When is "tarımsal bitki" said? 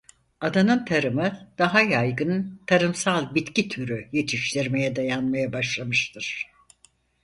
2.67-3.67